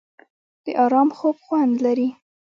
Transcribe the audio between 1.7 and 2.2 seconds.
لري.